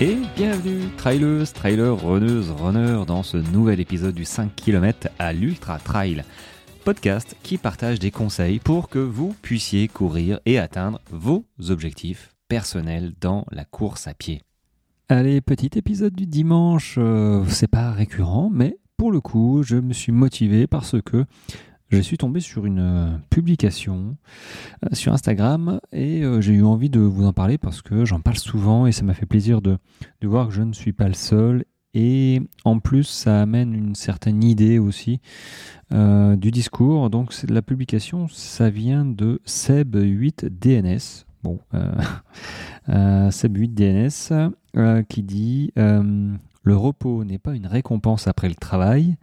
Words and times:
Et 0.00 0.16
bienvenue, 0.36 0.94
trailers, 0.96 1.52
trailers, 1.52 2.00
runneuses, 2.00 2.52
runners, 2.52 3.04
dans 3.04 3.24
ce 3.24 3.36
nouvel 3.36 3.80
épisode 3.80 4.14
du 4.14 4.24
5 4.24 4.54
km 4.54 5.08
à 5.18 5.32
l'Ultra 5.32 5.80
Trail. 5.80 6.22
Podcast 6.84 7.34
qui 7.42 7.58
partage 7.58 7.98
des 7.98 8.12
conseils 8.12 8.60
pour 8.60 8.90
que 8.90 9.00
vous 9.00 9.34
puissiez 9.42 9.88
courir 9.88 10.38
et 10.46 10.56
atteindre 10.56 11.00
vos 11.10 11.44
objectifs 11.68 12.32
personnels 12.46 13.12
dans 13.20 13.44
la 13.50 13.64
course 13.64 14.06
à 14.06 14.14
pied. 14.14 14.42
Allez, 15.08 15.40
petit 15.40 15.70
épisode 15.76 16.14
du 16.14 16.26
dimanche, 16.26 16.94
euh, 16.98 17.44
c'est 17.48 17.66
pas 17.66 17.90
récurrent, 17.90 18.50
mais 18.52 18.78
pour 18.96 19.10
le 19.10 19.20
coup, 19.20 19.64
je 19.64 19.74
me 19.74 19.94
suis 19.94 20.12
motivé 20.12 20.68
parce 20.68 20.94
que 21.02 21.24
je 21.90 22.00
suis 22.00 22.18
tombé 22.18 22.40
sur 22.40 22.66
une 22.66 22.80
euh, 22.80 23.18
publication 23.30 24.16
euh, 24.84 24.88
sur 24.92 25.12
Instagram 25.12 25.80
et 25.92 26.22
euh, 26.22 26.40
j'ai 26.40 26.52
eu 26.52 26.64
envie 26.64 26.90
de 26.90 27.00
vous 27.00 27.24
en 27.24 27.32
parler 27.32 27.56
parce 27.56 27.80
que 27.80 28.04
j'en 28.04 28.20
parle 28.20 28.36
souvent 28.36 28.86
et 28.86 28.92
ça 28.92 29.04
m'a 29.04 29.14
fait 29.14 29.26
plaisir 29.26 29.62
de, 29.62 29.78
de, 30.20 30.28
voir 30.28 30.48
que 30.48 30.54
je 30.54 30.62
ne 30.62 30.72
suis 30.72 30.92
pas 30.92 31.08
le 31.08 31.14
seul. 31.14 31.64
Et 31.94 32.42
en 32.64 32.78
plus, 32.78 33.04
ça 33.04 33.40
amène 33.40 33.72
une 33.74 33.94
certaine 33.94 34.44
idée 34.44 34.78
aussi 34.78 35.20
du 35.90 36.50
discours. 36.50 37.08
Donc, 37.08 37.34
la 37.48 37.62
publication, 37.62 38.28
ça 38.28 38.68
vient 38.68 39.06
de 39.06 39.40
Seb8DNS. 39.46 41.24
Bon, 41.42 41.60
euh, 41.72 41.92
euh, 42.90 43.30
Seb8DNS 43.30 44.52
qui 45.08 45.22
dit 45.22 45.72
Le 45.74 46.76
repos 46.76 47.24
n'est 47.24 47.38
pas 47.38 47.54
une 47.54 47.66
récompense 47.66 48.28
après 48.28 48.48
le 48.48 48.54
travail 48.54 49.16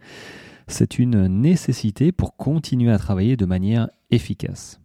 c'est 0.66 0.98
une 0.98 1.26
nécessité 1.26 2.12
pour 2.12 2.36
continuer 2.36 2.90
à 2.90 2.98
travailler 2.98 3.36
de 3.36 3.46
manière 3.46 3.88
efficace. 4.10 4.80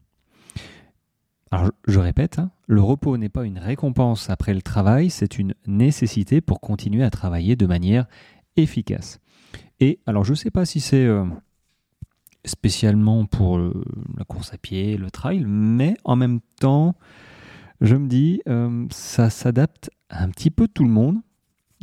Alors 1.51 1.71
je 1.85 1.99
répète, 1.99 2.39
hein, 2.39 2.51
le 2.67 2.81
repos 2.81 3.17
n'est 3.17 3.29
pas 3.29 3.43
une 3.43 3.59
récompense 3.59 4.29
après 4.29 4.53
le 4.53 4.61
travail, 4.61 5.09
c'est 5.09 5.37
une 5.37 5.53
nécessité 5.67 6.39
pour 6.39 6.61
continuer 6.61 7.03
à 7.03 7.09
travailler 7.09 7.57
de 7.57 7.65
manière 7.65 8.05
efficace. 8.55 9.19
Et 9.79 9.99
alors 10.05 10.23
je 10.23 10.31
ne 10.31 10.35
sais 10.35 10.51
pas 10.51 10.65
si 10.65 10.79
c'est 10.79 11.05
euh, 11.05 11.25
spécialement 12.45 13.25
pour 13.25 13.57
le, 13.57 13.73
la 14.17 14.23
course 14.23 14.53
à 14.53 14.57
pied, 14.57 14.95
le 14.95 15.11
trail, 15.11 15.43
mais 15.45 15.95
en 16.05 16.15
même 16.15 16.39
temps, 16.59 16.95
je 17.81 17.95
me 17.95 18.07
dis, 18.07 18.41
euh, 18.47 18.85
ça 18.89 19.29
s'adapte 19.29 19.89
un 20.09 20.29
petit 20.29 20.51
peu 20.51 20.67
tout 20.67 20.83
le 20.83 20.91
monde 20.91 21.17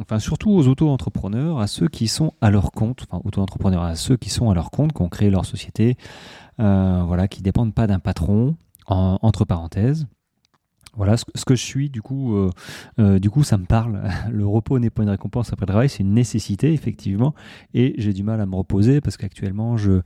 enfin 0.01 0.19
surtout 0.19 0.51
aux 0.51 0.69
auto-entrepreneurs, 0.69 1.59
à 1.59 1.67
ceux 1.67 1.89
qui 1.89 2.09
sont 2.09 2.33
à 2.41 2.51
leur 2.51 2.73
compte, 2.73 3.07
enfin 3.09 3.21
auto-entrepreneurs, 3.25 3.83
à 3.83 3.97
ceux 3.97 4.17
qui 4.17 4.31
sont 4.31 4.51
à 4.51 4.55
leur 4.55 4.71
compte, 4.71 4.93
qui 4.93 5.03
ont 5.03 5.09
créé 5.09 5.31
leur 5.31 5.45
société, 5.45 5.97
euh, 6.61 7.03
voilà, 7.07 7.29
qui 7.29 7.43
dépendent 7.43 7.75
pas 7.75 7.87
d'un 7.87 7.99
patron, 7.99 8.57
en, 8.87 9.19
entre 9.23 9.45
parenthèses. 9.45 10.07
Voilà 10.97 11.17
ce, 11.17 11.45
que 11.45 11.55
je 11.55 11.63
suis, 11.63 11.91
du 11.91 12.03
coup, 12.03 12.35
euh, 12.35 12.51
euh, 12.99 13.19
du 13.21 13.31
coup, 13.31 13.45
ça 13.45 13.57
me 13.57 13.67
parle. 13.67 14.03
Le 14.33 14.45
repos 14.45 14.81
n'est 14.81 14.91
pas 14.91 15.05
une 15.05 15.11
récompense 15.11 15.53
après 15.53 15.65
le 15.65 15.71
travail, 15.71 15.89
c'est 15.89 16.03
une 16.03 16.15
nécessité, 16.15 16.73
effectivement. 16.73 17.35
Et 17.73 17.95
j'ai 17.99 18.13
du 18.13 18.25
mal 18.25 18.41
à 18.41 18.47
me 18.47 18.57
reposer 18.57 19.01
parce 19.01 19.17
qu'actuellement, 19.17 19.77
je, 19.77 20.01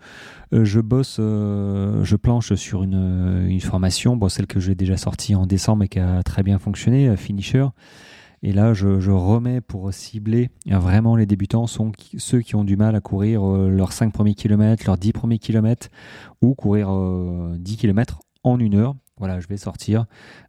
je 0.50 0.80
bosse, 0.80 1.16
je 1.18 2.16
planche 2.16 2.52
sur 2.54 2.82
une, 2.82 3.46
une 3.48 3.60
formation, 3.60 4.16
bon, 4.16 4.28
celle 4.28 4.46
que 4.46 4.60
j'ai 4.60 4.74
déjà 4.74 4.98
sortie 4.98 5.34
en 5.34 5.46
décembre 5.46 5.84
et 5.84 5.88
qui 5.88 5.98
a 5.98 6.22
très 6.22 6.42
bien 6.42 6.58
fonctionné, 6.58 7.16
Finisher. 7.16 7.68
Et 8.42 8.52
là, 8.52 8.74
je, 8.74 9.10
remets 9.10 9.60
pour 9.60 9.92
cibler 9.94 10.50
vraiment 10.66 11.16
les 11.16 11.26
débutants, 11.26 11.66
sont 11.66 11.92
ceux 12.18 12.40
qui 12.40 12.56
ont 12.56 12.64
du 12.64 12.76
mal 12.76 12.96
à 12.96 13.00
courir 13.00 13.46
euh, 13.46 13.68
leurs 13.68 13.92
5 13.92 14.12
premiers 14.12 14.34
kilomètres, 14.34 14.84
leurs 14.86 14.98
10 14.98 15.12
premiers 15.12 15.38
kilomètres, 15.38 15.88
ou 16.40 16.54
courir 16.54 16.92
euh, 16.92 17.56
10 17.58 17.76
kilomètres 17.76 18.20
en 18.42 18.58
une 18.58 18.74
heure. 18.74 18.96
Voilà, 19.18 19.38
je 19.38 19.46
vais 19.46 19.56
sortir 19.56 20.06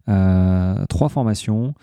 euh, 0.08 0.84
trois 0.86 1.08
formations. 1.08 1.74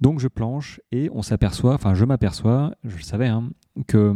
Donc 0.00 0.20
je 0.20 0.28
planche 0.28 0.80
et 0.90 1.10
on 1.12 1.20
s'aperçoit, 1.20 1.74
enfin 1.74 1.94
je 1.94 2.06
m'aperçois, 2.06 2.72
je 2.84 2.96
le 2.96 3.02
savais, 3.02 3.26
hein, 3.26 3.50
que 3.86 4.14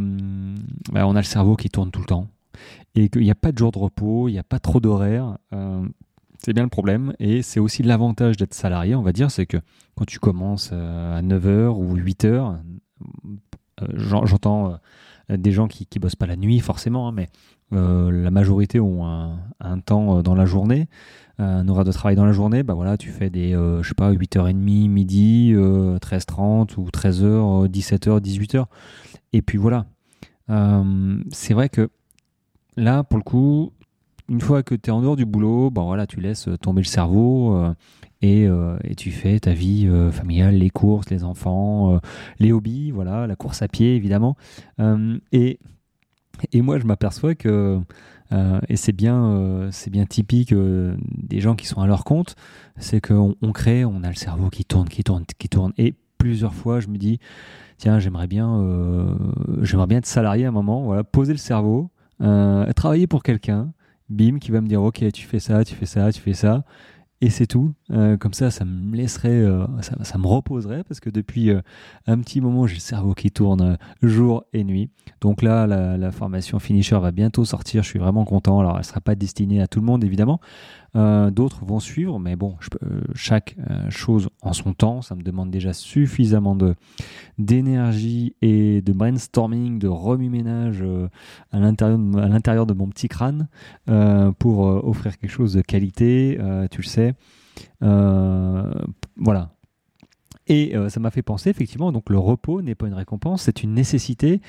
bah, 0.91 1.05
on 1.05 1.15
a 1.15 1.19
le 1.19 1.23
cerveau 1.23 1.55
qui 1.55 1.69
tourne 1.69 1.91
tout 1.91 1.99
le 1.99 2.07
temps 2.07 2.27
et 2.95 3.09
qu'il 3.09 3.21
n'y 3.21 3.31
a 3.31 3.35
pas 3.35 3.51
de 3.51 3.57
jour 3.57 3.71
de 3.71 3.77
repos, 3.77 4.27
il 4.27 4.31
n'y 4.31 4.39
a 4.39 4.43
pas 4.43 4.59
trop 4.59 4.79
d'horaire. 4.79 5.37
Euh, 5.53 5.85
c'est 6.45 6.53
bien 6.53 6.63
le 6.63 6.69
problème 6.69 7.15
et 7.17 7.41
c'est 7.41 7.59
aussi 7.59 7.81
l'avantage 7.81 8.37
d'être 8.37 8.53
salarié, 8.53 8.93
on 8.93 9.01
va 9.01 9.13
dire, 9.13 9.31
c'est 9.31 9.47
que 9.47 9.57
quand 9.95 10.05
tu 10.05 10.19
commences 10.19 10.69
euh, 10.73 11.17
à 11.17 11.23
9h 11.23 11.69
ou 11.69 11.97
8h, 11.97 12.59
euh, 13.81 13.87
j'entends 13.95 14.77
euh, 15.31 15.37
des 15.37 15.51
gens 15.51 15.67
qui, 15.67 15.87
qui 15.87 15.97
bossent 15.97 16.15
pas 16.15 16.27
la 16.27 16.35
nuit 16.35 16.59
forcément, 16.59 17.07
hein, 17.07 17.13
mais 17.13 17.29
la 17.71 18.29
majorité 18.29 18.79
ont 18.79 19.07
un, 19.07 19.39
un, 19.59 19.79
temps 19.79 20.21
dans 20.21 20.35
la 20.35 20.45
journée, 20.45 20.87
un 21.39 21.67
horaire 21.67 21.83
de 21.83 21.91
travail 21.91 22.15
dans 22.15 22.25
la 22.25 22.31
journée, 22.31 22.61
bah 22.61 22.75
voilà, 22.75 22.95
tu 22.95 23.09
fais 23.09 23.31
des, 23.31 23.51
je 23.53 23.85
sais 23.85 23.95
pas, 23.95 24.13
8h30, 24.13 24.53
midi, 24.87 25.51
13h30 25.53 26.77
ou 26.77 26.87
13h, 26.89 27.67
17h, 27.67 28.21
18h. 28.21 28.65
Et 29.33 29.41
puis 29.41 29.57
voilà. 29.57 29.87
c'est 31.31 31.53
vrai 31.55 31.67
que 31.67 31.89
là, 32.77 33.03
pour 33.03 33.17
le 33.17 33.23
coup, 33.23 33.73
une 34.29 34.41
fois 34.41 34.63
que 34.63 34.75
tu 34.75 34.89
es 34.89 34.93
en 34.93 35.01
dehors 35.01 35.15
du 35.15 35.25
boulot, 35.25 35.69
bon 35.69 35.85
voilà, 35.85 36.07
tu 36.07 36.19
laisses 36.19 36.49
tomber 36.61 36.81
le 36.81 36.87
cerveau 36.87 37.55
euh, 37.55 37.73
et, 38.21 38.47
euh, 38.47 38.77
et, 38.83 38.95
tu 38.95 39.11
fais 39.11 39.39
ta 39.39 39.53
vie 39.53 39.87
euh, 39.87 40.11
familiale, 40.11 40.55
les 40.55 40.69
courses, 40.69 41.09
les 41.09 41.23
enfants, 41.23 41.99
les 42.39 42.51
hobbies, 42.51 42.91
voilà, 42.91 43.27
la 43.27 43.35
course 43.35 43.61
à 43.61 43.67
pied 43.67 43.95
évidemment. 43.95 44.35
et, 45.31 45.59
et 46.51 46.61
moi, 46.61 46.79
je 46.79 46.85
m'aperçois 46.85 47.35
que 47.35 47.79
et 48.67 48.75
c'est 48.75 48.91
bien, 48.91 49.69
bien 49.89 50.05
typique 50.05 50.53
des 50.53 51.39
gens 51.39 51.55
qui 51.55 51.67
sont 51.67 51.81
à 51.81 51.87
leur 51.87 52.03
compte, 52.03 52.35
c'est 52.77 52.99
qu'on 52.99 53.35
on 53.41 53.51
crée, 53.51 53.85
on 53.85 54.03
a 54.03 54.09
le 54.09 54.15
cerveau 54.15 54.49
qui 54.49 54.65
tourne, 54.65 54.89
qui 54.89 55.03
tourne, 55.03 55.23
qui 55.37 55.47
tourne. 55.47 55.71
Et 55.77 55.93
plusieurs 56.17 56.53
fois, 56.53 56.79
je 56.81 56.87
me 56.87 56.97
dis, 56.97 57.19
tiens, 57.77 57.99
j'aimerais 57.99 58.27
bien, 58.27 59.15
j'aimerais 59.61 59.87
bien 59.87 59.99
être 59.99 60.05
salarié 60.07 60.45
à 60.45 60.49
un 60.49 60.51
moment, 60.51 60.83
voilà, 60.83 61.03
poser 61.03 61.31
le 61.31 61.37
cerveau, 61.37 61.91
travailler 62.19 63.07
pour 63.07 63.23
quelqu'un 63.23 63.71
bim, 64.09 64.39
qui 64.39 64.51
va 64.51 64.61
me 64.61 64.67
dire 64.67 64.81
ok, 64.83 65.11
tu 65.11 65.25
fais 65.25 65.39
ça, 65.39 65.63
tu 65.63 65.75
fais 65.75 65.85
ça, 65.85 66.11
tu 66.11 66.21
fais 66.21 66.33
ça, 66.33 66.63
et 67.21 67.29
c'est 67.29 67.47
tout. 67.47 67.73
Euh, 67.91 68.17
comme 68.17 68.33
ça, 68.33 68.51
ça 68.51 68.65
me 68.65 68.95
laisserait, 68.95 69.29
euh, 69.29 69.65
ça, 69.81 70.17
me 70.17 70.27
reposerait 70.27 70.83
parce 70.83 70.99
que 70.99 71.09
depuis 71.09 71.49
euh, 71.49 71.61
un 72.07 72.19
petit 72.19 72.41
moment, 72.41 72.67
j'ai 72.67 72.75
le 72.75 72.81
cerveau 72.81 73.13
qui 73.13 73.31
tourne 73.31 73.77
jour 74.01 74.43
et 74.51 74.65
nuit. 74.65 74.89
Donc 75.21 75.41
là, 75.41 75.65
la, 75.65 76.11
formation 76.11 76.59
Finisher 76.59 76.99
va 76.99 77.11
bientôt 77.11 77.45
sortir. 77.45 77.83
Je 77.83 77.89
suis 77.89 77.99
vraiment 77.99 78.25
content. 78.25 78.59
Alors, 78.59 78.77
elle 78.77 78.83
sera 78.83 78.99
pas 79.01 79.15
destinée 79.15 79.61
à 79.61 79.67
tout 79.67 79.79
le 79.79 79.85
monde, 79.85 80.03
évidemment. 80.03 80.39
D'autres 80.93 81.65
vont 81.65 81.81
suivre, 81.81 82.19
mais 82.19 82.37
bon, 82.37 82.55
chaque 83.15 83.57
chose 83.89 84.29
en 84.41 84.53
son 84.53 84.73
temps. 84.73 85.01
Ça 85.01 85.13
me 85.13 85.23
demande 85.23 85.51
déjà 85.51 85.73
suffisamment 85.73 86.57
d'énergie 87.37 88.33
et 88.41 88.81
de 88.81 88.93
brainstorming, 88.93 89.77
de 89.77 89.89
remue-ménage 89.89 90.85
à 91.51 91.59
l'intérieur 91.59 92.65
de 92.65 92.73
mon 92.73 92.87
petit 92.87 93.09
crâne 93.09 93.49
pour 94.39 94.59
offrir 94.59 95.17
quelque 95.17 95.31
chose 95.31 95.53
de 95.53 95.61
qualité. 95.61 96.39
tu 96.71 96.81
le 96.81 96.87
sais. 96.87 97.04
Euh, 97.83 98.71
voilà. 99.17 99.51
Et 100.47 100.75
euh, 100.75 100.89
ça 100.89 100.99
m'a 100.99 101.11
fait 101.11 101.23
penser, 101.23 101.49
effectivement, 101.49 101.91
donc 101.91 102.09
le 102.09 102.19
repos 102.19 102.61
n'est 102.61 102.75
pas 102.75 102.87
une 102.87 102.93
récompense, 102.93 103.43
c'est 103.43 103.63
une 103.63 103.73
nécessité. 103.73 104.41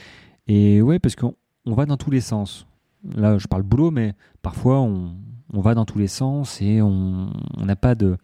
Et 0.46 0.82
ouais, 0.82 0.98
parce 0.98 1.16
qu'on 1.16 1.34
on 1.64 1.74
va 1.74 1.86
dans 1.86 1.96
tous 1.96 2.10
les 2.10 2.20
sens. 2.20 2.66
Là, 3.14 3.38
je 3.38 3.46
parle 3.46 3.62
boulot, 3.62 3.90
mais 3.90 4.14
parfois 4.42 4.80
on, 4.80 5.16
va 5.52 5.74
dans 5.74 5.86
tous 5.86 5.98
les 5.98 6.08
sens 6.08 6.60
et 6.60 6.82
on 6.82 7.30
n'a 7.56 7.76
pas 7.76 7.94
de, 7.94 8.18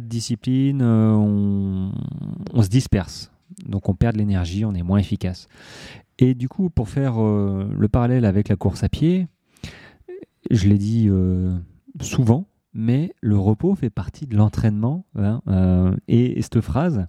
discipline, 0.00 0.82
euh, 0.82 1.14
on, 1.14 2.62
se 2.62 2.68
disperse. 2.68 3.32
Donc 3.66 3.88
on 3.88 3.94
perd 3.94 4.14
de 4.14 4.18
l'énergie, 4.18 4.64
on 4.64 4.74
est 4.74 4.82
moins 4.82 4.98
efficace. 4.98 5.48
Et 6.18 6.34
du 6.34 6.48
coup, 6.48 6.68
pour 6.68 6.90
faire 6.90 7.18
le 7.18 7.88
parallèle 7.88 8.26
avec 8.26 8.48
la 8.48 8.56
course 8.56 8.84
à 8.84 8.90
pied, 8.90 9.26
je 10.50 10.68
l'ai 10.68 10.76
dit 10.76 11.08
souvent, 12.02 12.46
mais 12.72 13.12
le 13.20 13.38
repos 13.38 13.74
fait 13.74 13.90
partie 13.90 14.26
de 14.26 14.36
l'entraînement. 14.36 15.04
Hein, 15.16 15.42
euh, 15.48 15.96
et, 16.08 16.38
et, 16.38 16.42
cette 16.42 16.60
phrase, 16.60 17.06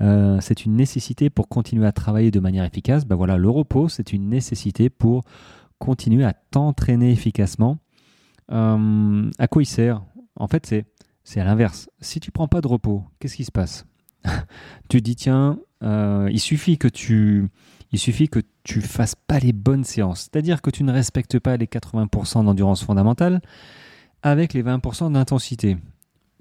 euh, 0.00 0.38
c'est 0.40 0.64
une 0.64 0.74
nécessité 0.74 1.30
pour 1.30 1.48
continuer 1.48 1.86
à 1.86 1.92
travailler 1.92 2.30
de 2.30 2.40
manière 2.40 2.64
efficace. 2.64 3.04
Ben 3.06 3.16
voilà, 3.16 3.36
le 3.36 3.48
repos, 3.48 3.88
c'est 3.88 4.12
une 4.12 4.28
nécessité 4.28 4.90
pour 4.90 5.22
continuer 5.78 6.24
à 6.24 6.32
t'entraîner 6.32 7.10
efficacement. 7.12 7.78
Euh, 8.50 9.30
à 9.38 9.48
quoi 9.48 9.62
il 9.62 9.66
sert? 9.66 10.02
En 10.36 10.48
fait, 10.48 10.66
c'est 11.24 11.40
à 11.40 11.44
l'inverse. 11.44 11.88
Si 12.00 12.20
tu 12.20 12.30
prends 12.30 12.48
pas 12.48 12.60
de 12.60 12.68
repos, 12.68 13.04
qu'est-ce 13.18 13.36
qui 13.36 13.44
se 13.44 13.52
passe? 13.52 13.86
Tu 14.88 15.00
dis 15.00 15.16
tiens, 15.16 15.58
il 15.82 16.40
suffit 16.40 16.78
que 16.78 16.88
tu 16.88 17.48
il 17.92 17.98
suffit 17.98 18.28
que 18.28 18.40
tu 18.64 18.80
fasses 18.80 19.14
pas 19.14 19.38
les 19.38 19.52
bonnes 19.52 19.84
séances, 19.84 20.22
c'est-à-dire 20.22 20.60
que 20.60 20.70
tu 20.70 20.84
ne 20.84 20.92
respectes 20.92 21.38
pas 21.38 21.56
les 21.56 21.66
80% 21.66 22.44
d'endurance 22.44 22.84
fondamentale 22.84 23.40
avec 24.26 24.54
les 24.54 24.64
20% 24.64 25.12
d'intensité 25.12 25.76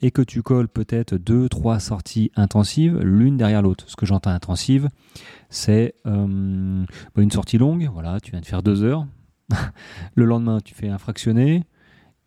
et 0.01 0.09
que 0.09 0.23
tu 0.23 0.41
colles 0.41 0.67
peut-être 0.67 1.17
deux, 1.17 1.47
trois 1.47 1.79
sorties 1.79 2.31
intensives 2.35 2.97
l'une 2.97 3.37
derrière 3.37 3.61
l'autre. 3.61 3.85
Ce 3.87 3.95
que 3.95 4.07
j'entends 4.07 4.31
intensive, 4.31 4.89
c'est 5.51 5.93
euh, 6.07 6.83
une 7.15 7.31
sortie 7.31 7.59
longue, 7.59 7.87
voilà, 7.93 8.19
tu 8.19 8.31
viens 8.31 8.41
de 8.41 8.45
faire 8.47 8.63
deux 8.63 8.81
heures. 8.81 9.05
le 10.15 10.25
lendemain, 10.25 10.61
tu 10.65 10.73
fais 10.73 10.89
un 10.89 10.97
fractionné 10.97 11.63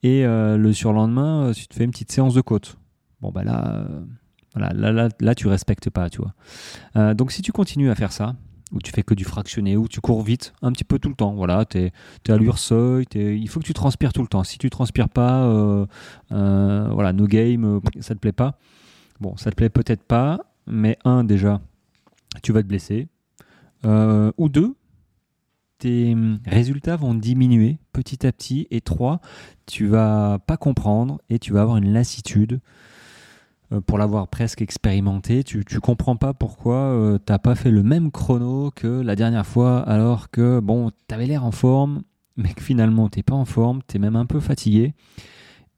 et 0.05 0.25
euh, 0.25 0.57
le 0.57 0.73
surlendemain, 0.73 1.51
tu 1.53 1.67
te 1.67 1.75
fais 1.75 1.83
une 1.83 1.91
petite 1.91 2.13
séance 2.13 2.35
de 2.35 2.41
côte. 2.41 2.79
Bon, 3.21 3.33
bah 3.33 3.43
là, 3.43 3.75
euh, 3.75 4.05
Voilà, 4.55 4.73
là, 4.73 4.93
là, 4.93 5.09
là, 5.19 5.35
tu 5.35 5.49
respectes 5.49 5.91
pas, 5.91 6.09
tu 6.09 6.19
vois. 6.19 6.35
Euh, 6.95 7.15
donc 7.15 7.33
si 7.33 7.43
tu 7.43 7.51
continues 7.51 7.91
à 7.91 7.97
faire 7.97 8.13
ça, 8.13 8.37
ou 8.73 8.81
tu 8.81 8.93
fais 8.93 9.03
que 9.03 9.15
du 9.15 9.25
fractionné, 9.25 9.77
ou 9.77 9.89
tu 9.89 10.01
cours 10.01 10.23
vite 10.23 10.53
un 10.63 10.73
petit 10.73 10.85
peu 10.85 10.99
tout 10.99 11.09
le 11.09 11.15
temps, 11.15 11.35
voilà, 11.35 11.65
tu 11.65 11.79
es, 11.79 11.93
à 12.29 12.37
l'urseuil, 12.37 13.07
il 13.15 13.49
faut 13.49 13.61
que 13.61 13.65
tu 13.65 13.75
transpires 13.75 14.13
tout 14.13 14.23
le 14.23 14.29
temps. 14.29 14.45
Si 14.45 14.59
tu 14.59 14.71
transpires 14.71 15.09
pas, 15.09 15.45
euh, 15.45 15.87
euh, 16.33 16.89
voilà, 16.93 17.13
no 17.13 17.27
game, 17.27 17.81
ça 18.01 18.15
te 18.15 18.21
plaît 18.21 18.33
pas. 18.33 18.59
Bon, 19.21 19.37
ça 19.37 19.51
te 19.51 19.57
plaît 19.57 19.71
peut-être 19.71 20.03
pas, 20.03 20.41
mais 20.67 20.99
un, 21.05 21.25
déjà, 21.25 21.61
tu 22.43 22.53
vas 22.53 22.63
te 22.63 22.69
blesser. 22.69 23.09
ou 23.85 24.49
deux, 24.49 24.75
tes 25.79 26.17
résultats 26.45 26.97
vont 26.97 27.15
diminuer 27.15 27.79
petit 27.93 28.27
à 28.27 28.33
petit. 28.33 28.67
Et 28.71 28.81
trois, 28.81 29.21
tu 29.67 29.87
vas 29.87 30.39
pas 30.47 30.57
comprendre 30.57 31.21
et 31.31 31.39
tu 31.39 31.53
vas 31.53 31.63
avoir 31.63 31.77
une 31.77 31.93
lassitude 31.93 32.55
euh, 32.55 32.59
pour 33.87 33.99
l'avoir 33.99 34.29
presque 34.29 34.63
expérimenté, 34.63 35.45
tu, 35.45 35.65
tu 35.65 35.81
comprends 35.81 36.17
pas 36.17 36.33
pourquoi 36.33 36.77
euh, 36.77 37.19
t'as 37.19 37.39
pas 37.39 37.55
fait 37.55 37.71
le 37.71 37.83
même 37.83 38.11
chrono 38.11 38.71
que 38.75 38.87
la 38.87 39.15
dernière 39.15 39.47
fois, 39.47 39.81
alors 39.81 40.31
que 40.31 40.61
bon, 40.61 40.91
t'avais 41.07 41.27
l'air 41.27 41.45
en 41.45 41.51
forme, 41.51 42.03
mais 42.37 42.55
que 42.55 42.63
finalement 42.63 43.09
t'es 43.09 43.23
pas 43.23 43.35
en 43.35 43.45
forme, 43.45 43.83
t'es 43.83 43.99
même 43.99 44.17
un 44.17 44.25
peu 44.25 44.41
fatigué 44.41 44.95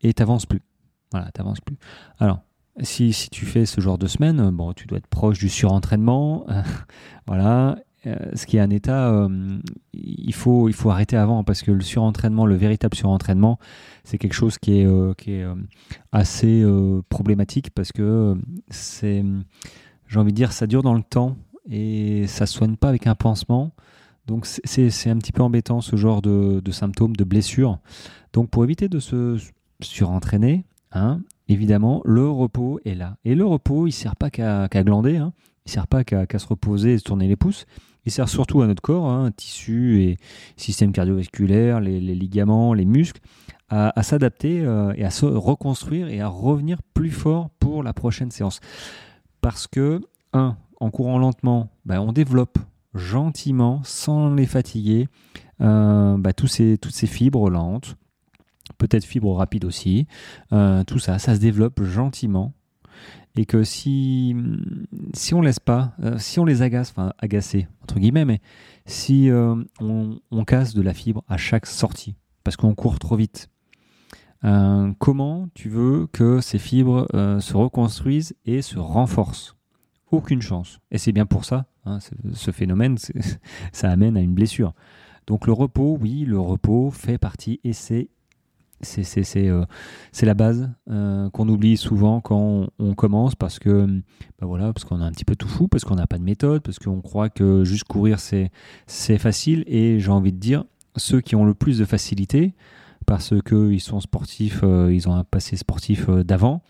et 0.02 0.14
t'avances 0.14 0.46
plus. 0.46 0.62
Voilà, 1.10 1.32
t'avances 1.32 1.60
plus. 1.60 1.76
Alors, 2.20 2.40
si, 2.82 3.12
si, 3.12 3.28
tu 3.30 3.44
fais 3.44 3.66
ce 3.66 3.80
genre 3.80 3.98
de 3.98 4.06
semaine, 4.06 4.50
bon, 4.50 4.72
tu 4.72 4.86
dois 4.86 4.98
être 4.98 5.08
proche 5.08 5.40
du 5.40 5.48
surentraînement, 5.48 6.46
voilà, 7.26 7.76
euh, 8.06 8.16
ce 8.34 8.46
qui 8.46 8.56
est 8.56 8.60
un 8.60 8.70
état, 8.70 9.10
euh, 9.10 9.58
il, 9.92 10.32
faut, 10.32 10.68
il 10.68 10.74
faut 10.74 10.90
arrêter 10.90 11.16
avant 11.16 11.44
parce 11.44 11.62
que 11.62 11.70
le 11.70 11.82
surentraînement, 11.82 12.46
le 12.46 12.54
véritable 12.54 12.94
surentraînement, 12.96 13.58
c'est 14.04 14.16
quelque 14.16 14.32
chose 14.32 14.58
qui 14.58 14.80
est, 14.80 14.86
euh, 14.86 15.12
qui 15.14 15.32
est 15.32 15.46
assez 16.12 16.64
problématique 17.08 17.70
parce 17.70 17.92
que 17.92 18.36
c'est, 18.68 19.22
j'ai 20.06 20.18
envie 20.18 20.32
de 20.32 20.36
dire, 20.36 20.52
ça 20.52 20.66
dure 20.66 20.82
dans 20.82 20.94
le 20.94 21.02
temps 21.02 21.36
et 21.68 22.26
ça 22.26 22.46
soigne 22.46 22.76
pas 22.76 22.88
avec 22.88 23.06
un 23.06 23.14
pansement. 23.14 23.72
Donc 24.26 24.46
c'est 24.46 25.10
un 25.10 25.18
petit 25.18 25.32
peu 25.32 25.42
embêtant 25.42 25.80
ce 25.80 25.96
genre 25.96 26.22
de, 26.22 26.60
de, 26.60 26.70
symptômes, 26.70 27.16
de 27.16 27.24
blessures. 27.24 27.78
Donc 28.32 28.48
pour 28.48 28.64
éviter 28.64 28.88
de 28.88 28.98
se 28.98 29.36
surentraîner, 29.82 30.64
hein, 30.92 31.20
évidemment, 31.48 32.00
le 32.04 32.28
repos 32.28 32.80
est 32.84 32.94
là. 32.94 33.16
Et 33.24 33.34
le 33.34 33.44
repos, 33.44 33.86
il 33.86 33.92
sert 33.92 34.16
pas 34.16 34.30
qu'à 34.30 34.68
glander, 34.68 35.16
hein. 35.16 35.32
il 35.66 35.72
sert 35.72 35.86
pas 35.86 36.04
qu'à 36.04 36.38
se 36.38 36.46
reposer 36.46 36.94
et 36.94 36.98
se 36.98 37.04
tourner 37.04 37.28
les 37.28 37.36
pouces. 37.36 37.66
Il 38.06 38.12
sert 38.12 38.28
surtout 38.28 38.62
à 38.62 38.66
notre 38.66 38.82
corps, 38.82 39.08
hein, 39.08 39.30
tissu 39.30 40.02
et 40.02 40.16
système 40.56 40.92
cardiovasculaire, 40.92 41.80
les, 41.80 42.00
ligaments, 42.00 42.74
les 42.74 42.84
muscles, 42.84 43.20
à, 43.68 44.02
s'adapter 44.02 44.62
euh, 44.62 44.92
et 44.96 45.04
à 45.04 45.10
se 45.10 45.26
reconstruire 45.26 46.08
et 46.08 46.20
à 46.20 46.26
revenir 46.26 46.82
plus 46.94 47.10
fort 47.10 47.50
pour 47.60 47.82
la 47.82 47.92
prochaine 47.92 48.30
séance. 48.30 48.60
Parce 49.40 49.66
que, 49.66 50.00
un, 50.32 50.56
en 50.80 50.90
courant 50.90 51.18
lentement, 51.18 51.70
ben, 51.84 52.00
on 52.00 52.12
développe 52.12 52.58
gentiment, 52.94 53.80
sans 53.84 54.34
les 54.34 54.46
fatiguer, 54.46 55.06
euh, 55.60 56.16
ben, 56.18 56.32
toutes 56.32 56.50
ces 56.50 57.06
fibres 57.06 57.48
lentes, 57.48 57.96
peut-être 58.78 59.04
fibres 59.04 59.34
rapides 59.34 59.64
aussi, 59.64 60.06
euh, 60.52 60.82
tout 60.84 60.98
ça, 60.98 61.18
ça 61.18 61.34
se 61.34 61.40
développe 61.40 61.82
gentiment 61.82 62.52
et 63.36 63.46
que 63.46 63.62
si 63.62 64.34
si 65.14 65.34
on 65.34 65.40
laisse 65.40 65.60
pas, 65.60 65.94
euh, 66.02 66.18
si 66.18 66.40
on 66.40 66.44
les 66.44 66.62
agace, 66.62 66.90
enfin 66.90 67.12
agacer 67.18 67.68
entre 67.82 67.98
guillemets, 67.98 68.24
mais 68.24 68.40
si 68.86 69.30
euh, 69.30 69.56
on, 69.80 70.44
casse 70.44 70.74
de 70.74 70.82
la 70.82 70.94
fibre 70.94 71.22
à 71.28 71.36
chaque 71.36 71.66
sortie 71.66 72.16
parce 72.44 72.56
qu'on 72.56 72.74
court 72.74 72.98
trop 72.98 73.16
vite, 73.16 73.48
euh, 74.44 74.92
comment 74.98 75.48
tu 75.54 75.68
veux 75.68 76.08
que 76.12 76.40
ces 76.40 76.58
fibres 76.58 77.06
se 77.12 77.56
reconstruisent 77.56 78.34
et 78.46 78.62
se 78.62 78.78
renforcent? 78.78 79.56
Aucune 80.10 80.42
chance. 80.42 80.80
Et 80.90 80.98
c'est 80.98 81.12
bien 81.12 81.26
pour 81.26 81.44
ça, 81.44 81.66
hein, 81.84 81.98
ce 82.32 82.50
phénomène, 82.50 82.96
ça 83.72 83.90
amène 83.90 84.16
à 84.16 84.20
une 84.20 84.34
blessure. 84.34 84.74
Donc 85.28 85.46
le 85.46 85.52
repos, 85.52 85.96
oui, 86.00 86.24
le 86.24 86.40
repos 86.40 86.90
fait 86.90 87.18
partie 87.18 87.60
et 87.62 87.72
c'est 87.72 88.08
euh, 88.82 89.64
c'est 90.12 90.26
la 90.26 90.34
base 90.34 90.70
euh, 90.90 91.28
qu'on 91.30 91.48
oublie 91.48 91.76
souvent 91.76 92.20
quand 92.20 92.68
on, 92.78 92.94
commence 92.94 93.34
parce 93.34 93.58
que 93.58 93.86
bah 94.38 94.46
voilà 94.46 94.72
parce 94.72 94.84
qu'on 94.84 95.00
a 95.00 95.04
un 95.04 95.12
petit 95.12 95.24
peu 95.24 95.36
tout 95.36 95.48
fou 95.48 95.68
parce 95.68 95.84
qu'on 95.84 95.96
n'a 95.96 96.06
pas 96.06 96.18
de 96.18 96.22
méthode 96.22 96.62
parce 96.62 96.78
qu'on 96.78 97.00
croit 97.00 97.28
que 97.28 97.64
juste 97.64 97.84
courir 97.84 98.18
c'est 98.18 98.50
facile. 99.18 99.64
Et 99.66 100.00
j'ai 100.00 100.10
envie 100.10 100.32
de 100.32 100.38
dire 100.38 100.64
ceux 100.96 101.20
qui 101.20 101.36
ont 101.36 101.44
le 101.44 101.54
plus 101.54 101.78
de 101.78 101.84
facilité 101.84 102.54
parce 103.06 103.34
qu'ils 103.42 103.80
sont 103.80 104.00
sportifs 104.00 104.60
euh, 104.62 104.92
ils 104.92 105.08
ont 105.08 105.14
un 105.14 105.24
passé 105.24 105.56
sportif 105.56 106.08
d'avant 106.08 106.62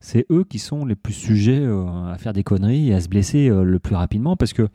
c'est 0.00 0.26
eux 0.30 0.44
qui 0.44 0.58
sont 0.58 0.84
les 0.84 0.96
plus 0.96 1.14
sujets 1.14 1.66
à 1.66 2.16
faire 2.18 2.34
des 2.34 2.42
conneries 2.42 2.90
et 2.90 2.94
à 2.94 3.00
se 3.00 3.08
blesser 3.08 3.48
le 3.48 3.78
plus 3.78 3.94
rapidement 3.94 4.36
parce 4.36 4.52
que 4.52 4.68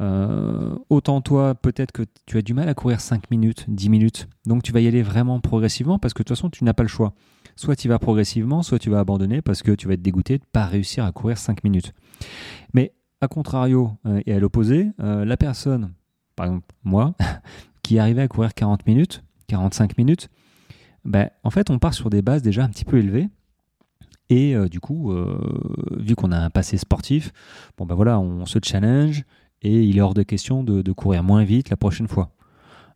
euh, 0.00 0.76
autant 0.90 1.20
toi, 1.20 1.54
peut-être 1.54 1.92
que 1.92 2.02
tu 2.26 2.36
as 2.38 2.42
du 2.42 2.54
mal 2.54 2.68
à 2.68 2.74
courir 2.74 3.00
5 3.00 3.30
minutes, 3.30 3.64
10 3.68 3.88
minutes. 3.88 4.28
Donc 4.44 4.62
tu 4.62 4.72
vas 4.72 4.80
y 4.80 4.86
aller 4.86 5.02
vraiment 5.02 5.40
progressivement 5.40 5.98
parce 5.98 6.14
que 6.14 6.18
de 6.22 6.24
toute 6.24 6.36
façon, 6.36 6.50
tu 6.50 6.64
n'as 6.64 6.74
pas 6.74 6.82
le 6.82 6.88
choix. 6.88 7.14
Soit 7.56 7.76
tu 7.76 7.88
vas 7.88 7.98
progressivement, 7.98 8.62
soit 8.62 8.78
tu 8.78 8.90
vas 8.90 9.00
abandonner 9.00 9.40
parce 9.40 9.62
que 9.62 9.72
tu 9.72 9.88
vas 9.88 9.94
être 9.94 10.02
dégoûté 10.02 10.38
de 10.38 10.42
ne 10.42 10.50
pas 10.52 10.66
réussir 10.66 11.04
à 11.04 11.12
courir 11.12 11.38
5 11.38 11.64
minutes. 11.64 11.92
Mais 12.74 12.92
à 13.20 13.28
contrario, 13.28 13.92
euh, 14.04 14.20
et 14.26 14.34
à 14.34 14.38
l'opposé, 14.38 14.90
euh, 15.00 15.24
la 15.24 15.36
personne, 15.36 15.94
par 16.34 16.46
exemple 16.46 16.66
moi, 16.84 17.14
qui 17.82 17.98
arrivait 17.98 18.22
à 18.22 18.28
courir 18.28 18.52
40 18.52 18.86
minutes, 18.86 19.22
45 19.46 19.96
minutes, 19.96 20.28
ben, 21.04 21.30
en 21.44 21.50
fait, 21.50 21.70
on 21.70 21.78
part 21.78 21.94
sur 21.94 22.10
des 22.10 22.20
bases 22.20 22.42
déjà 22.42 22.64
un 22.64 22.68
petit 22.68 22.84
peu 22.84 22.98
élevées. 22.98 23.28
Et 24.28 24.56
du 24.68 24.80
coup, 24.80 25.14
vu 25.92 26.16
qu'on 26.16 26.32
a 26.32 26.36
un 26.36 26.50
passé 26.50 26.78
sportif, 26.78 27.32
bon 27.78 27.86
ben 27.86 27.94
voilà, 27.94 28.18
on 28.18 28.44
se 28.44 28.58
challenge 28.60 29.24
et 29.66 29.82
il 29.82 29.98
est 29.98 30.00
hors 30.00 30.14
de 30.14 30.22
question 30.22 30.62
de, 30.62 30.92
courir 30.92 31.22
moins 31.22 31.44
vite 31.44 31.70
la 31.70 31.76
prochaine 31.76 32.06
fois. 32.06 32.30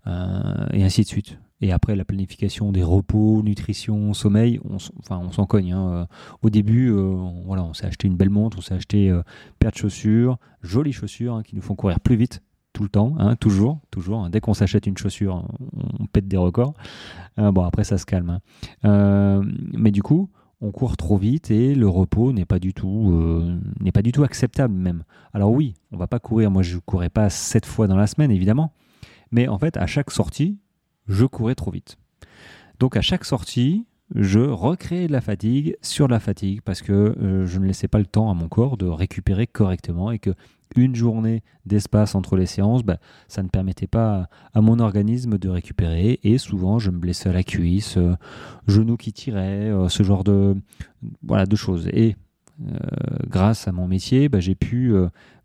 Euh, 0.07 0.67
et 0.73 0.83
ainsi 0.83 1.03
de 1.03 1.07
suite. 1.07 1.39
Et 1.61 1.73
après, 1.73 1.95
la 1.95 2.07
planification 2.07 2.73
des 2.73 2.83
repos, 2.83 3.43
nutrition, 3.43 4.15
sommeil, 4.15 4.61
on, 4.65 4.79
on 5.11 5.33
s'en 5.33 5.47
cogne. 5.47 5.73
Hein. 5.73 5.91
Euh, 5.91 6.05
au 6.43 6.49
début, 6.49 6.91
euh, 6.91 7.03
on, 7.03 7.43
voilà, 7.45 7.65
on 7.65 7.75
s'est 7.75 7.87
acheté 7.87 8.07
une 8.07 8.17
belle 8.17 8.31
montre, 8.31 8.59
on 8.59 8.61
s'est 8.63 8.75
acheté 8.75 9.13
paire 9.59 9.73
de 9.73 9.77
chaussures, 9.77 10.39
jolies 10.63 10.93
chaussures 10.93 11.35
hein, 11.35 11.43
qui 11.43 11.57
nous 11.57 11.63
font 11.63 11.75
courir 11.75 12.01
plus 12.01 12.17
vite 12.17 12.41
tout 12.73 12.85
le 12.85 12.89
temps, 12.89 13.15
hein, 13.19 13.35
toujours, 13.35 13.81
toujours. 13.91 14.31
Dès 14.31 14.41
qu'on 14.41 14.55
s'achète 14.55 14.87
une 14.87 14.97
chaussure, 14.97 15.45
on, 15.99 16.07
pète 16.07 16.29
des 16.29 16.37
records. 16.37 16.75
bon, 17.37 17.65
après, 17.65 17.85
ça 17.85 17.99
se 17.99 18.07
calme. 18.07 18.39
mais 18.85 19.91
du 19.91 20.03
coup, 20.03 20.31
on 20.61 20.73
court 20.73 20.97
trop 20.97 21.17
vite 21.17 21.51
et 21.51 21.75
le 21.75 21.89
repos 21.89 22.33
n'est 22.33 22.45
pas 22.45 22.59
du 22.59 22.75
tout 22.75 23.13
euh, 23.13 23.59
n'est 23.81 23.93
pas 23.93 24.03
du 24.03 24.13
tout 24.13 24.25
acceptable 24.25 24.75
même. 24.75 25.05
Alors 25.33 25.51
oui, 25.53 25.75
on 25.93 25.97
va 25.97 26.07
pas 26.07 26.19
courir. 26.19 26.51
Moi, 26.51 26.63
je 26.63 26.79
courais 26.79 27.09
pas 27.09 27.31
sept 27.31 27.67
fois 27.67 27.87
dans 27.87 27.97
la 27.97 28.07
semaine 28.07 28.31
évidemment, 28.31 28.73
mais 29.31 29.49
en 29.49 29.59
fait, 29.59 29.77
à 29.77 29.87
chaque 29.87 30.11
sortie, 30.11 30.59
je 31.09 31.25
courais 31.25 31.55
trop 31.55 31.71
vite. 31.71 31.97
Donc 32.79 32.97
à 32.97 33.01
chaque 33.01 33.25
sortie, 33.25 33.87
je 34.15 34.41
recréais 34.41 35.07
de 35.07 35.13
la 35.13 35.21
fatigue 35.21 35.77
sur 35.83 36.09
la 36.09 36.21
fatigue 36.21 36.61
parce 36.63 36.83
que 36.83 36.93
euh, 36.93 37.47
je 37.47 37.59
ne 37.59 37.67
laissais 37.67 37.89
pas 37.89 37.99
le 37.99 38.07
temps 38.07 38.31
à 38.31 38.35
mon 38.35 38.49
corps 38.49 38.77
de 38.77 38.87
récupérer 38.87 39.47
correctement 39.47 40.11
et 40.11 40.19
que 40.19 40.31
une 40.77 40.95
journée 40.95 41.43
d'espace 41.67 42.15
entre 42.15 42.37
les 42.37 42.47
séances, 42.47 42.83
bah, 42.83 42.99
ça 43.29 43.43
ne 43.43 43.49
permettait 43.49 43.87
pas 43.87 44.29
à 44.55 44.61
mon 44.61 44.79
organisme 44.79 45.39
de 45.39 45.49
récupérer 45.49 46.21
et 46.23 46.39
souvent 46.39 46.79
je 46.79 46.91
me 46.91 46.99
blessais 46.99 47.29
à 47.29 47.33
la 47.33 47.43
cuisse, 47.43 47.97
euh, 47.97 48.15
genou 48.67 48.97
qui 48.97 49.13
tirait, 49.13 49.71
euh, 49.71 49.89
ce 49.89 50.03
genre 50.03 50.25
de, 50.25 50.57
voilà, 51.23 51.47
de 51.47 51.57
choses. 51.57 51.89
Et 51.93 52.17
euh, 52.63 52.77
grâce 53.29 53.69
à 53.69 53.73
mon 53.73 53.87
métier, 53.87 54.29
bah, 54.29 54.41
j'ai 54.41 54.55
pu 54.55 54.93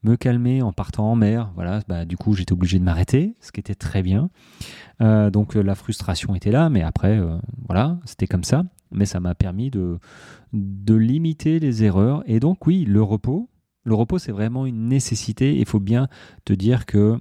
me 0.04 0.16
calmer 0.16 0.62
en 0.62 0.74
partant 0.74 1.12
en 1.12 1.16
mer. 1.16 1.52
Voilà, 1.56 1.82
bah, 1.88 2.06
du 2.06 2.18
coup 2.18 2.34
j'étais 2.34 2.54
obligé 2.54 2.80
de 2.80 2.84
m'arrêter, 2.84 3.36
ce 3.42 3.52
qui 3.52 3.60
était 3.60 3.76
très 3.76 4.04
bien. 4.04 4.30
donc 5.00 5.56
la 5.56 5.76
frustration 5.76 6.36
était 6.36 6.52
là, 6.52 6.70
mais 6.70 6.82
après, 6.82 7.20
voilà, 7.68 8.00
c'était 8.06 8.28
comme 8.28 8.44
ça. 8.44 8.64
Mais 8.92 9.06
ça 9.06 9.20
m'a 9.20 9.36
permis 9.36 9.72
de, 9.72 9.98
de 10.54 10.94
limiter 10.94 11.60
les 11.60 11.84
erreurs. 11.84 12.24
Et 12.28 12.40
donc 12.40 12.66
oui, 12.68 12.86
le 12.86 13.02
repos, 13.02 13.50
le 13.86 13.94
repos, 13.94 14.18
c'est 14.18 14.32
vraiment 14.32 14.66
une 14.66 14.90
nécessité. 14.90 15.56
Il 15.58 15.66
faut 15.66 15.80
bien 15.80 16.10
te 16.44 16.54
dire 16.54 16.86
que 16.86 17.18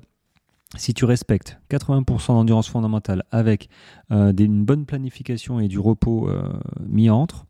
si 0.77 0.95
tu 0.95 1.05
respectes 1.05 1.61
80% 1.71 2.29
d'endurance 2.29 2.69
fondamentale 2.69 3.23
avec 3.31 3.69
euh, 4.11 4.33
une 4.33 4.65
bonne 4.65 4.87
planification 4.87 5.61
et 5.61 5.69
du 5.69 5.79
repos 5.79 6.29
euh, 6.29 6.43
mis 6.87 7.11
entre, 7.11 7.47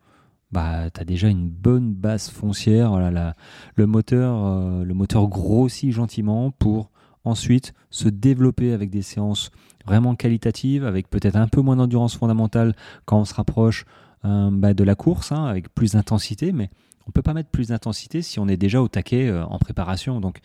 bah, 0.50 0.90
tu 0.90 1.00
as 1.00 1.04
déjà 1.04 1.28
une 1.28 1.48
bonne 1.48 1.94
base 1.94 2.28
foncière. 2.28 2.90
Voilà, 2.90 3.34
le, 3.76 3.86
moteur, 3.86 4.44
euh, 4.44 4.84
le 4.84 4.94
moteur 4.94 5.28
grossit 5.28 5.92
gentiment 5.92 6.50
pour 6.50 6.90
ensuite 7.24 7.72
se 7.90 8.08
développer 8.08 8.72
avec 8.72 8.90
des 8.90 9.02
séances 9.02 9.50
vraiment 9.86 10.16
qualitatives, 10.16 10.84
avec 10.84 11.08
peut-être 11.08 11.36
un 11.36 11.48
peu 11.48 11.62
moins 11.62 11.76
d'endurance 11.76 12.16
fondamentale 12.16 12.74
quand 13.06 13.20
on 13.20 13.24
se 13.24 13.34
rapproche 13.34 13.86
bah, 14.24 14.72
de 14.72 14.84
la 14.84 14.94
course, 14.94 15.32
hein, 15.32 15.44
avec 15.44 15.74
plus 15.74 15.92
d'intensité, 15.92 16.52
mais 16.52 16.70
on 17.06 17.10
ne 17.10 17.12
peut 17.12 17.22
pas 17.22 17.34
mettre 17.34 17.50
plus 17.50 17.68
d'intensité 17.68 18.22
si 18.22 18.38
on 18.38 18.48
est 18.48 18.56
déjà 18.56 18.80
au 18.80 18.88
taquet 18.88 19.28
euh, 19.28 19.44
en 19.44 19.58
préparation. 19.58 20.20
Donc 20.20 20.38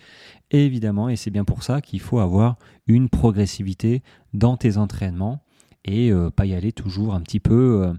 évidemment, 0.52 1.10
et 1.10 1.16
c'est 1.16 1.32
bien 1.32 1.46
pour 1.46 1.64
ça 1.64 1.82
qu'il 1.82 2.02
faut 2.02 2.20
avoir 2.20 2.58
une 2.88 3.10
progressivité 3.10 4.04
dans 4.34 4.58
tes 4.58 4.78
entraînements 4.78 5.42
et 5.86 6.12
euh, 6.12 6.30
pas 6.30 6.46
y 6.46 6.54
aller 6.54 6.74
toujours 6.74 7.14
un 7.14 7.22
petit 7.22 7.40
peu 7.40 7.84
euh, 7.84 7.94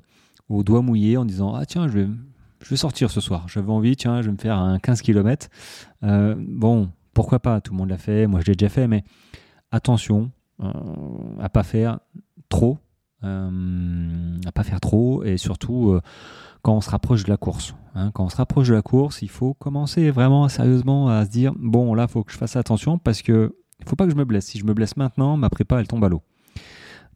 au 0.49 0.63
doigt 0.63 0.83
mouillé 0.83 1.17
en 1.17 1.25
disant 1.25 1.55
ah 1.55 1.65
tiens 1.65 1.89
je 1.89 2.01
vais, 2.01 2.09
je 2.63 2.69
vais 2.69 2.77
sortir 2.77 3.11
ce 3.11 3.21
soir. 3.21 3.49
J'avais 3.49 3.71
envie, 3.71 3.97
tiens, 3.97 4.21
je 4.21 4.27
vais 4.27 4.33
me 4.33 4.39
faire 4.39 4.59
un 4.59 4.79
15 4.79 5.01
km. 5.01 5.49
bon, 6.03 6.91
pourquoi 7.15 7.39
pas? 7.39 7.61
Tout 7.63 7.73
le 7.73 7.79
monde 7.79 7.89
l'a 7.89 7.99
fait, 7.99 8.27
moi 8.27 8.41
je 8.41 8.47
l'ai 8.47 8.57
déjà 8.57 8.69
fait, 8.69 8.87
mais 8.87 9.05
attention 9.71 10.31
à 11.39 11.49
pas 11.49 11.63
faire 11.63 12.01
trop, 12.51 12.77
à 13.23 14.53
pas 14.53 14.63
faire 14.63 14.81
trop, 14.81 15.25
et 15.25 15.39
surtout 15.39 15.99
quand 16.61 16.77
on 16.77 16.83
se 16.83 16.91
rapproche 16.91 17.25
de 17.25 17.31
la 17.31 17.39
course. 17.39 17.75
Hein. 17.95 18.11
quand 18.13 18.25
on 18.25 18.29
se 18.29 18.37
rapproche 18.37 18.69
de 18.69 18.75
la 18.75 18.83
course, 18.83 19.23
il 19.23 19.31
faut 19.31 19.55
commencer 19.55 20.11
vraiment 20.11 20.49
sérieusement 20.49 21.09
à 21.09 21.25
se 21.25 21.31
dire 21.31 21.53
bon 21.57 21.95
là, 21.95 22.07
il 22.09 22.11
faut 22.11 22.25
que 22.25 22.33
je 22.33 22.39
fasse 22.39 22.57
attention 22.57 22.99
parce 22.99 23.23
que 23.23 23.57
il 23.81 23.89
faut 23.89 23.97
pas 23.97 24.05
que 24.05 24.13
je 24.13 24.17
me 24.17 24.25
blesse. 24.25 24.47
Si 24.47 24.59
je 24.59 24.65
me 24.65 24.75
blesse 24.75 24.97
maintenant, 24.97 25.37
ma 25.37 25.49
prépa 25.49 25.81
elle 25.81 25.89
tombe 25.89 26.05
à 26.05 26.09
l'eau. 26.09 26.23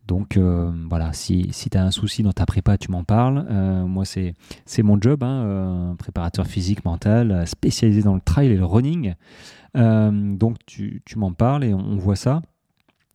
Donc 0.06 0.36
euh, 0.36 0.70
voilà, 0.88 1.12
si, 1.12 1.48
si 1.52 1.70
tu 1.70 1.78
as 1.78 1.84
un 1.84 1.90
souci 1.90 2.22
dans 2.22 2.32
ta 2.32 2.44
prépa, 2.44 2.76
tu 2.76 2.90
m'en 2.90 3.04
parles. 3.04 3.46
Euh, 3.50 3.86
moi, 3.86 4.04
c'est, 4.04 4.34
mon 4.82 5.00
job, 5.00 5.22
hein, 5.22 5.44
euh, 5.44 5.94
préparateur 5.94 6.46
physique, 6.46 6.84
mental, 6.84 7.46
spécialisé 7.46 8.02
dans 8.02 8.14
le 8.14 8.20
trail 8.20 8.48
et 8.48 8.56
le 8.56 8.64
running. 8.64 9.14
donc 9.74 10.58
tu, 10.66 11.02
tu 11.04 11.18
m'en 11.18 11.32
parles 11.32 11.64
et 11.64 11.72
on, 11.72 11.96
voit 11.96 12.16
ça. 12.16 12.42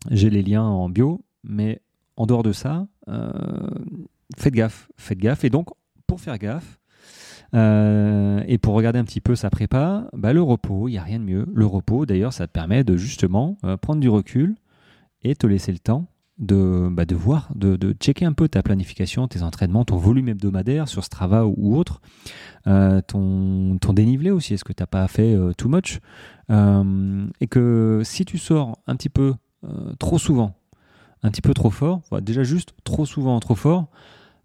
J'ai 0.10 0.30
les 0.30 0.42
liens 0.42 0.64
en 0.64 0.90
bio, 0.90 1.24
mais 1.44 1.82
en 2.18 2.26
dehors 2.26 2.44
de 2.44 2.54
ça, 2.54 2.88
faites 4.38 4.54
gaffe, 4.54 4.90
faites 4.98 5.20
gaffe. 5.20 5.44
Et 5.44 5.50
donc, 5.50 5.68
pour 6.08 6.20
faire 6.20 6.38
gaffe, 6.38 6.80
et 7.54 8.58
pour 8.58 8.74
regarder 8.74 9.00
un 9.00 9.04
petit 9.04 9.22
peu 9.22 9.36
sa 9.36 9.50
prépa, 9.50 10.08
bah, 10.14 10.34
le 10.34 10.42
repos, 10.42 10.88
il 10.88 10.92
n'y 10.92 10.98
a 10.98 11.04
rien 11.04 11.20
de 11.20 11.24
mieux. 11.24 11.48
Le 11.54 11.66
repos, 11.66 12.06
d'ailleurs, 12.06 12.34
ça 12.34 12.48
te 12.48 12.52
permet 12.52 12.84
de 12.84 12.96
justement 12.98 13.58
prendre 13.82 14.00
du 14.00 14.10
recul 14.10 14.56
et 15.24 15.36
te 15.36 15.48
laisser 15.48 15.72
le 15.72 15.80
temps 15.80 16.08
de, 16.40 16.88
bah, 16.90 17.06
de 17.06 17.16
voir, 17.16 17.50
de, 17.54 17.76
de, 17.76 17.94
checker 17.94 18.26
un 18.26 18.34
peu 18.34 18.48
ta 18.48 18.64
planification, 18.64 19.28
tes 19.28 19.44
entraînements, 19.44 19.84
ton 19.84 19.98
volume 19.98 20.30
hebdomadaire 20.30 20.88
sur 20.88 21.04
Strava 21.04 21.46
ou, 21.46 21.78
autre, 21.78 22.02
euh, 22.68 23.02
ton, 23.02 23.78
ton 23.80 23.94
dénivelé 23.94 24.32
aussi, 24.32 24.54
est-ce 24.54 24.64
que 24.64 24.74
tu 24.74 24.82
n'as 24.82 24.88
pas 24.88 25.08
fait 25.08 25.36
euh, 25.36 25.54
too 25.54 25.68
much? 25.68 26.00
Euh, 26.50 27.28
Et 27.42 27.48
que 27.48 28.02
si 28.04 28.26
tu 28.26 28.38
sors 28.38 28.80
un 28.88 28.96
petit 28.96 29.10
peu 29.10 29.36
trop 30.00 30.18
souvent, 30.18 30.56
un 31.22 31.32
petit 31.32 31.42
peu 31.42 31.54
trop 31.54 31.70
fort, 31.70 32.02
déjà 32.22 32.44
juste 32.44 32.74
trop 32.86 33.06
souvent, 33.06 33.38
trop 33.42 33.56
fort, 33.56 33.90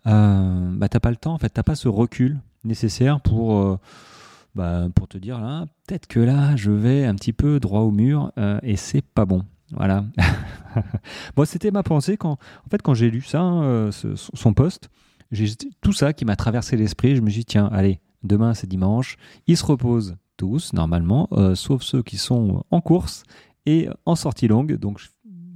bah, 0.04 0.88
tu 0.88 0.96
n'as 0.96 1.00
pas 1.00 1.10
le 1.10 1.16
temps, 1.16 1.34
en 1.34 1.38
fait, 1.38 1.52
tu 1.52 1.58
n'as 1.58 1.64
pas 1.64 1.74
ce 1.74 1.88
recul 1.88 2.40
nécessaire 2.64 3.20
pour... 3.20 3.78
Bah, 4.54 4.86
pour 4.94 5.08
te 5.08 5.18
dire 5.18 5.40
là, 5.40 5.66
peut-être 5.84 6.06
que 6.06 6.20
là, 6.20 6.54
je 6.54 6.70
vais 6.70 7.04
un 7.04 7.16
petit 7.16 7.32
peu 7.32 7.58
droit 7.58 7.80
au 7.80 7.90
mur 7.90 8.30
et 8.62 8.76
c'est 8.76 9.02
pas 9.02 9.24
bon. 9.24 9.42
Voilà. 9.72 10.04
bon, 11.36 11.44
c'était 11.44 11.70
ma 11.70 11.82
pensée 11.82 12.16
quand, 12.16 12.32
en 12.32 12.68
fait, 12.70 12.82
quand 12.82 12.94
j'ai 12.94 13.10
lu 13.10 13.22
ça, 13.22 13.40
hein, 13.40 13.62
euh, 13.64 13.90
son 14.14 14.54
poste, 14.54 14.90
j'ai 15.30 15.48
tout 15.80 15.92
ça 15.92 16.12
qui 16.12 16.24
m'a 16.24 16.36
traversé 16.36 16.76
l'esprit. 16.76 17.16
Je 17.16 17.20
me 17.20 17.30
suis 17.30 17.40
dit, 17.40 17.46
tiens, 17.46 17.68
allez, 17.72 18.00
demain 18.22 18.54
c'est 18.54 18.68
dimanche, 18.68 19.16
ils 19.46 19.56
se 19.56 19.64
reposent 19.64 20.16
tous 20.36 20.72
normalement, 20.72 21.28
euh, 21.32 21.54
sauf 21.54 21.82
ceux 21.82 22.02
qui 22.02 22.16
sont 22.16 22.64
en 22.70 22.80
course 22.80 23.24
et 23.66 23.88
en 24.04 24.16
sortie 24.16 24.48
longue. 24.48 24.76
Donc, 24.76 25.00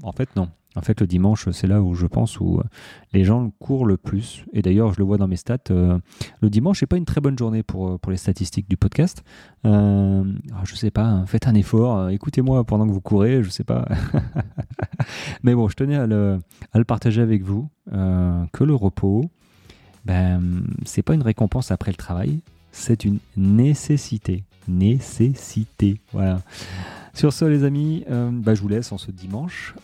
en 0.02 0.12
fait, 0.12 0.35
non. 0.37 0.49
En 0.76 0.82
fait, 0.82 1.00
le 1.00 1.06
dimanche, 1.06 1.48
c'est 1.50 1.66
là 1.66 1.82
où 1.82 1.94
je 1.94 2.06
pense 2.06 2.38
où 2.40 2.58
euh, 2.58 2.62
les 3.12 3.25
gens 3.25 3.50
courent 3.58 3.87
le 3.87 3.96
plus. 3.96 4.44
Et 4.52 4.62
d'ailleurs, 4.62 4.92
je 4.92 4.98
le 4.98 5.04
vois 5.04 5.16
dans 5.16 5.26
mes 5.26 5.37
stats. 5.37 5.58
Euh, 5.70 5.98
le 6.40 6.50
dimanche 6.50 6.82
n'est 6.82 6.87
pas 6.87 6.96
une 6.96 7.06
très 7.06 7.20
bonne 7.20 7.38
journée 7.38 7.62
pour, 7.62 7.88
euh, 7.88 7.98
pour 7.98 8.12
les 8.12 8.18
statistiques 8.18 8.68
du 8.68 8.76
podcast. 8.76 9.25
Euh, 9.64 10.25
je 10.64 10.75
sais 10.76 10.90
pas, 10.90 11.04
hein, 11.04 11.26
faites 11.26 11.48
un 11.48 11.54
effort, 11.54 12.10
écoutez-moi 12.10 12.64
pendant 12.64 12.87
que 12.87 12.92
vous 12.92 13.00
courez, 13.00 13.42
je 13.42 13.48
sais 13.48 13.64
pas. 13.64 13.88
Mais 15.42 15.54
bon, 15.54 15.68
je 15.68 15.75
tenais 15.75 15.96
à 15.96 16.06
le, 16.06 16.38
à 16.72 16.78
le 16.78 16.84
partager 16.84 17.22
avec 17.22 17.42
vous 17.42 17.68
que 17.90 18.64
le 18.64 18.75
repos, 18.75 19.25
ben, 20.04 20.62
c'est 20.84 21.02
pas 21.02 21.14
une 21.14 21.22
récompense 21.22 21.70
après 21.70 21.90
le 21.90 21.96
travail, 21.96 22.40
c'est 22.70 23.04
une 23.04 23.18
nécessité. 23.37 24.44
Nécessité. 24.68 26.00
Voilà. 26.12 26.40
Sur 27.18 27.32
ce, 27.32 27.44
les 27.44 27.64
amis, 27.64 28.04
euh, 28.12 28.30
bah, 28.32 28.54
je 28.54 28.62
vous 28.62 28.68
laisse 28.68 28.92
en 28.92 28.96
ce 28.96 29.10
dimanche 29.10 29.75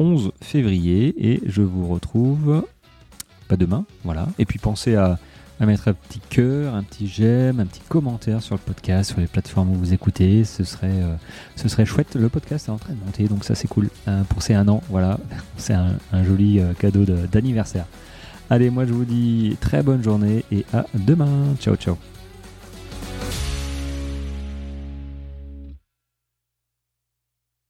11 0.00 0.26
euh, 0.26 0.30
février 0.42 1.14
et 1.16 1.40
je 1.46 1.62
vous 1.62 1.86
retrouve 1.86 2.64
pas 3.46 3.56
demain. 3.56 3.84
Voilà. 4.02 4.26
Et 4.40 4.44
puis 4.44 4.58
pensez 4.58 4.96
à, 4.96 5.16
mettre 5.60 5.86
un 5.86 5.92
petit 5.92 6.18
cœur, 6.18 6.74
un 6.74 6.82
petit 6.82 7.06
j'aime, 7.06 7.60
un 7.60 7.66
petit 7.66 7.82
commentaire 7.88 8.42
sur 8.42 8.56
le 8.56 8.60
podcast, 8.60 9.10
sur 9.10 9.20
les 9.20 9.28
plateformes 9.28 9.70
où 9.70 9.74
vous 9.74 9.92
écoutez. 9.92 10.42
Ce 10.42 10.64
serait, 10.64 10.90
euh, 10.90 11.84
chouette. 11.84 12.16
Le 12.16 12.28
podcast 12.28 12.66
est 12.66 12.72
en 12.72 12.78
train 12.78 12.94
de 12.94 13.04
monter, 13.06 13.28
donc 13.28 13.44
ça 13.44 13.54
c'est 13.54 13.68
cool. 13.68 13.88
pour 14.28 14.42
ces 14.42 14.54
un 14.54 14.66
an, 14.66 14.82
voilà. 14.88 15.20
C'est 15.58 15.74
un, 15.74 15.94
joli 16.24 16.60
cadeau 16.80 17.04
d'anniversaire. 17.04 17.86
Allez, 18.50 18.68
moi 18.68 18.84
je 18.84 18.92
vous 18.92 19.04
dis 19.04 19.56
très 19.60 19.84
bonne 19.84 20.02
journée 20.02 20.44
et 20.50 20.66
à 20.72 20.86
demain. 20.94 21.54
Ciao, 21.60 21.76
ciao. 21.76 21.96